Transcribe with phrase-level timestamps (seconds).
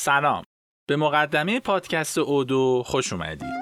[0.00, 0.44] سلام.
[0.88, 3.57] به مقدمه پادکست اودو خوش اومدید.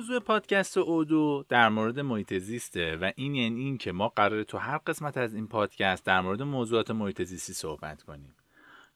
[0.00, 4.58] موضوع پادکست اودو در مورد محیط زیسته و این یعنی این که ما قراره تو
[4.58, 8.34] هر قسمت از این پادکست در مورد موضوعات محیط زیستی صحبت کنیم.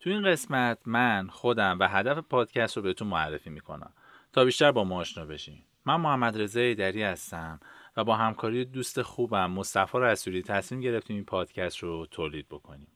[0.01, 3.93] تو این قسمت من خودم و هدف پادکست رو بهتون معرفی می‌کنم.
[4.33, 5.59] تا بیشتر با ما آشنا بشین.
[5.85, 7.61] من محمد رضا دری هستم
[7.97, 12.89] و با همکاری دوست خوبم مصطفی رسولی تصمیم گرفتیم این پادکست رو تولید بکنیم.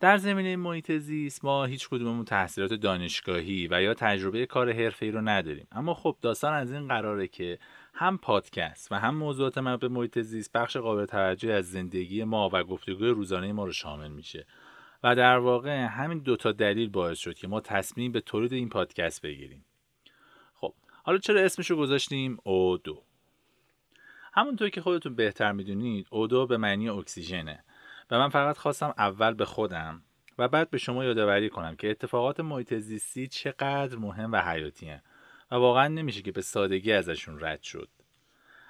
[0.00, 5.20] در زمینه محیط زیست ما هیچ کدوممون تحصیلات دانشگاهی و یا تجربه کار حرفه‌ای رو
[5.20, 5.66] نداریم.
[5.72, 7.58] اما خب داستان از این قراره که
[7.94, 12.50] هم پادکست و هم موضوعات مربوط به محیط زیست بخش قابل توجه از زندگی ما
[12.52, 14.46] و گفتگوی روزانه ما رو شامل میشه.
[15.02, 19.22] و در واقع همین دوتا دلیل باعث شد که ما تصمیم به تولید این پادکست
[19.22, 19.64] بگیریم.
[20.54, 23.02] خب حالا چرا اسمش رو گذاشتیم او دو؟
[24.32, 27.64] همونطور که خودتون بهتر می‌دونید او به معنی اکسیژنه.
[28.10, 30.02] و من فقط خواستم اول به خودم
[30.38, 34.90] و بعد به شما یادآوری کنم که اتفاقات محیط زیستی چقدر مهم و حیاتی
[35.50, 37.88] و واقعا نمیشه که به سادگی ازشون رد شد.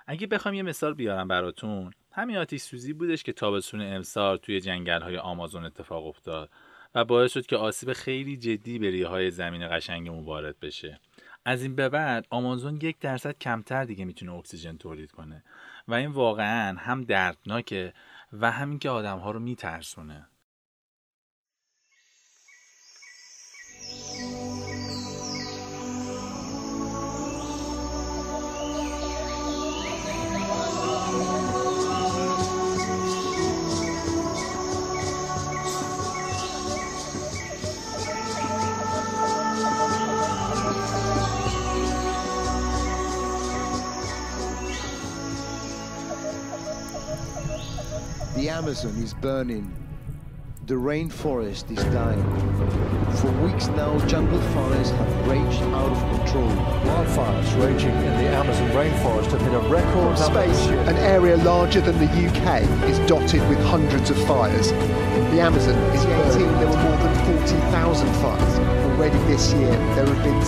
[0.07, 5.03] اگه بخوام یه مثال بیارم براتون همین آتیش سوزی بودش که تابستون امسال توی جنگل
[5.03, 6.51] های آمازون اتفاق افتاد
[6.95, 11.01] و باعث شد که آسیب خیلی جدی به ریه های زمین قشنگمون وارد بشه.
[11.45, 15.45] از این به بعد آمازون یک درصد کمتر دیگه می‌تونه اکسیژن تولید کنه
[15.89, 17.93] و این واقعا هم دردناکه
[18.33, 20.29] و همین که آدم ها رو میترسونه.
[48.59, 49.73] Amazon is burning.
[50.67, 52.25] The rainforest is dying.
[53.19, 56.51] For weeks now, jungle fires have raged out of control.
[56.83, 61.97] Wildfires raging in the Amazon rainforest have hit a record space, an area larger than
[61.99, 64.73] the UK is dotted with hundreds of fires.
[65.31, 66.05] The Amazon is
[66.35, 68.59] 18, there were more than 40,000 fires.
[68.91, 70.43] Already this year, there have been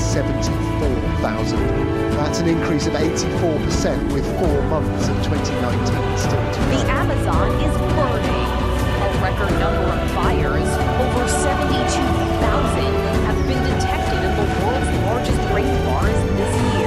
[1.20, 2.10] 74,000.
[2.16, 6.80] That's an increase of 84% with four months of 2019 still to The.
[6.88, 8.48] Amazon is burning.
[9.00, 10.70] A record number of fires,
[11.00, 12.00] over 72,000,
[13.28, 16.79] have been detected in the world's largest rainforest this year.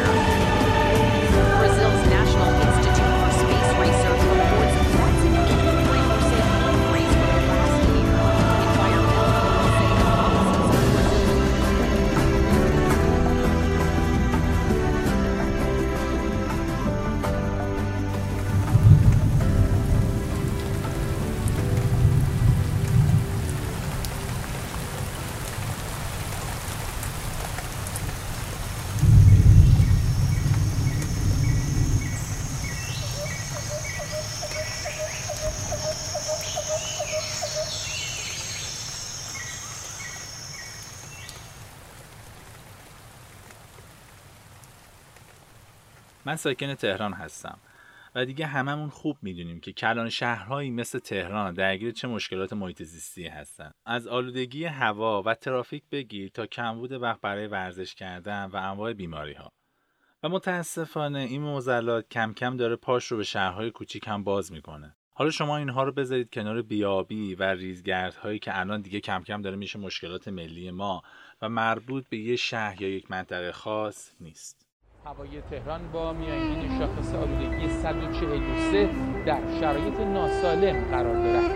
[46.25, 47.57] من ساکن تهران هستم.
[48.15, 53.27] و دیگه هممون خوب می‌دونیم که کلان شهرهایی مثل تهران درگیر چه مشکلات محیط زیستی
[53.27, 53.71] هستن.
[53.85, 59.33] از آلودگی هوا و ترافیک بگیر تا کمبود وقت برای ورزش کردن و انواع بیماری
[59.33, 59.51] ها
[60.23, 64.95] و متاسفانه این معضلات کم کم داره پاش رو به شهرهای کوچیک هم باز می‌کنه.
[65.15, 69.55] حالا شما اینها رو بذارید کنار بیابی و ریزگردهایی که الان دیگه کم کم داره
[69.55, 71.01] میشه مشکلات ملی ما
[71.41, 74.62] و مربوط به یه شهر یا یک منطقه خاص نیست.
[75.05, 78.89] هوای تهران با میانگین شاخص آلودگی 143
[79.25, 81.55] در شرایط ناسالم قرار دارد.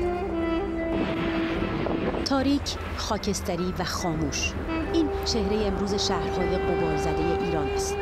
[2.26, 4.54] تاریک، خاکستری و خاموش.
[4.94, 7.98] این چهره امروز شهرهای قبارزده ایران است.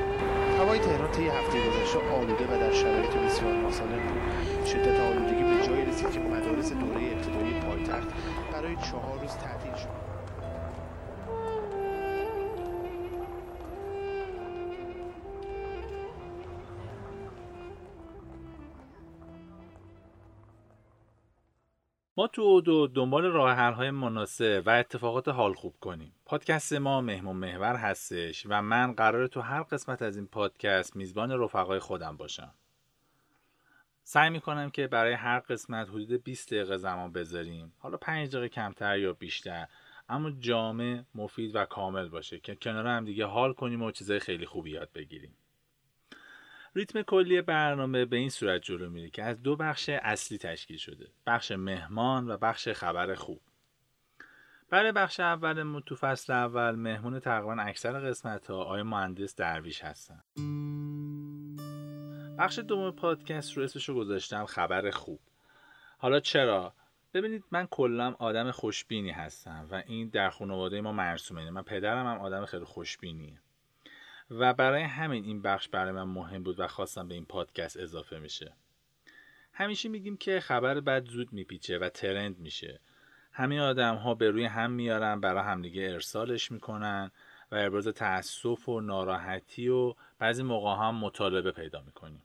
[0.59, 4.65] هوای تهران طی هفته گذشته آلوده و در شرایط بسیار ناسالم بود.
[4.65, 8.07] شدت آلودگی به جایی رسید که مدارس دوره ابتدایی پایتخت
[8.53, 10.04] برای چهار روز تعطیل شد.
[22.17, 26.11] ما تو اودو دنبال راه های مناسب و اتفاقات حال خوب کنیم.
[26.25, 31.31] پادکست ما مهمون محور هستش و من قراره تو هر قسمت از این پادکست میزبان
[31.31, 32.53] رفقای خودم باشم.
[34.03, 38.99] سعی می‌کنم که برای هر قسمت حدود 20 دقیقه زمان بذاریم حالا 5 دقیقه کمتر
[38.99, 39.67] یا بیشتر
[40.09, 44.45] اما جامع مفید و کامل باشه که کنار هم دیگه حال کنیم و چیزای خیلی
[44.45, 45.37] خوبی یاد بگیریم
[46.75, 51.07] ریتم کلی برنامه به این صورت جلو میره که از دو بخش اصلی تشکیل شده
[51.27, 53.41] بخش مهمان و بخش خبر خوب.
[54.69, 60.23] برای بخش اولمون تو فصل اول مهمون تقریبا اکثر قسمت ها آقای مهندس درویش هستن.
[62.39, 65.19] بخش دوم پادکست رو اسمش رو گذاشتم خبر خوب.
[65.97, 66.73] حالا چرا؟
[67.13, 71.49] ببینید من کلا آدم خوشبینی هستم و این در خانواده ما مرسومه.
[71.49, 73.41] من پدرم هم آدم خیلی خوشبینیه.
[74.31, 78.19] و برای همین این بخش برای من مهم بود و خواستم به این پادکست اضافه
[78.19, 78.53] میشه.
[79.53, 82.79] همیشه میگیم که خبر بد زود میپیچه و ترند میشه.
[83.31, 87.11] همین آدم ها به روی هم میارن برای همدیگه ارسالش می‌کنن
[87.51, 92.21] و ابراز تأسف و ناراحتی و بعضی موقع هم مطالبه پیدا می‌کنیم.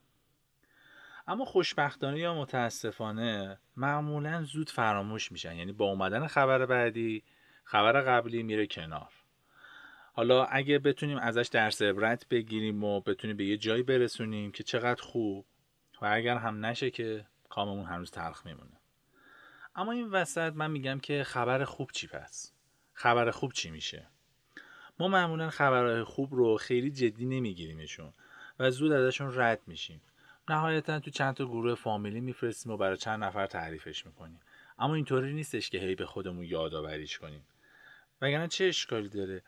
[1.26, 5.56] اما خوشبختانه یا متاسفانه معمولا زود فراموش میشن.
[5.56, 7.22] یعنی با اومدن خبر بعدی
[7.64, 9.12] خبر قبلی میره کنار.
[10.12, 15.02] حالا اگه بتونیم ازش درس عبرت بگیریم و بتونیم به یه جایی برسونیم که چقدر
[15.02, 15.46] خوب
[16.02, 18.80] و اگر هم نشه که کاممون هنوز تلخ میمونه.
[19.74, 22.52] اما این وسط من میگم که خبر خوب چی پس؟
[22.92, 24.06] خبر خوب چی میشه؟
[24.98, 28.12] ما معمولا خبرهای خوب رو خیلی جدی نمیگیریمشون
[28.58, 30.00] و زود ازشون رد میشیم.
[30.48, 34.40] نهایتا تو چند تا گروه فامیلی میفرستیم و برای چند نفر تعریفش می‌کنیم.
[34.78, 37.44] اما اینطوری نیستش که هی به خودمون یادآوریش کنیم.
[38.22, 39.42] وگرنه چه اشکالی داره؟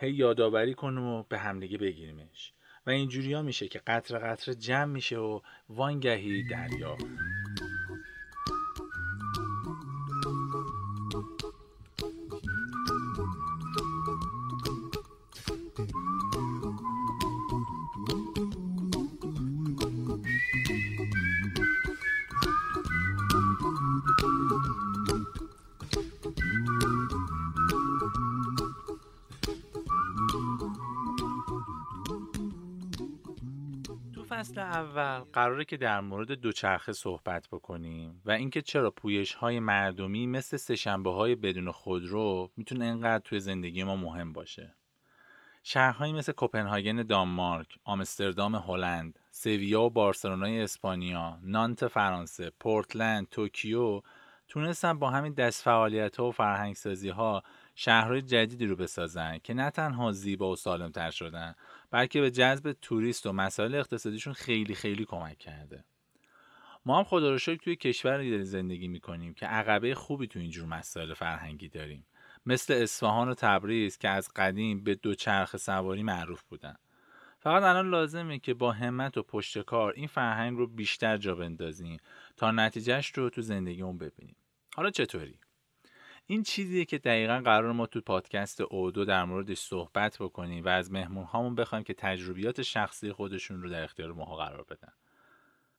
[0.00, 2.52] هی یادآوری کنیم و به همدیگه بگیریمش.
[2.86, 6.96] و اینجوری ها میشه که قطر قطر جمع میشه و وانگهی دریا.
[34.50, 40.26] فصل اول قراره که در مورد دوچرخه صحبت بکنیم و اینکه چرا پویش های مردمی
[40.26, 44.74] مثل سهشنبه های بدون خودرو می‌تونه اینقدر توی زندگی ما مهم باشه.
[45.62, 54.02] شهرهایی مثل کوپنهاگن دانمارک، آمستردام هلند، سویا و بارسلونای اسپانیا، نانت فرانسه، پورتلند، توکیو
[54.48, 57.42] تونستن با همین دست فعالیت ها و فرهنگ سازی ها
[57.82, 61.54] شهرهای جدیدی رو بسازن که نه تنها زیبا و سالمتر شدن
[61.90, 65.84] بلکه به جذب توریست و مسائل اقتصادیشون خیلی خیلی کمک کرده.
[66.86, 71.14] ما هم خدا رو شکر توی کشور زندگی می‌کنیم که عقبه خوبی تو اینجور مسائل
[71.14, 72.06] فرهنگی داریم.
[72.46, 76.76] مثل اصفهان و تبریز که از قدیم به دو چرخ سواری معروف بودن.
[77.38, 81.98] فقط الان لازمه که با همت و پشت کار این فرهنگ رو بیشتر جا بندازیم
[82.36, 84.36] تا نتیجهش رو تو زندگیمون ببینیم.
[84.74, 85.38] حالا چطوری؟
[86.30, 90.92] این چیزیه که دقیقا قرار ما تو پادکست اودو در موردش صحبت بکنیم و از
[90.92, 94.92] مهمون هامون بخوایم که تجربیات شخصی خودشون رو در اختیار ما قرار بدن.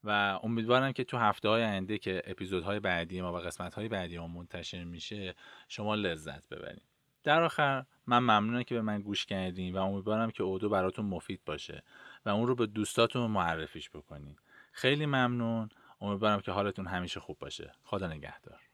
[0.03, 4.17] و امیدوارم که تو هفته های آینده که اپیزودهای بعدی ما و قسمت های بعدی
[4.17, 5.35] ما منتشر میشه
[5.67, 6.85] شما لذت ببرید.
[7.23, 11.41] در آخر من ممنونم که به من گوش کردین و امیدوارم که اودو براتون مفید
[11.45, 11.83] باشه
[12.25, 14.35] و اون رو به دوستاتون معرفیش بکنین.
[14.71, 15.69] خیلی ممنون.
[16.01, 17.71] امیدوارم که حالتون همیشه خوب باشه.
[17.83, 18.70] خدا نگهدار.